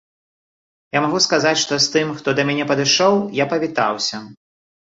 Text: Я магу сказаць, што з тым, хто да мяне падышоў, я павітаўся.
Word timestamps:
Я 0.97 1.03
магу 1.05 1.19
сказаць, 1.25 1.59
што 1.63 1.73
з 1.85 1.93
тым, 1.97 2.07
хто 2.21 2.35
да 2.39 2.47
мяне 2.51 2.65
падышоў, 2.73 3.21
я 3.43 3.49
павітаўся. 3.53 4.27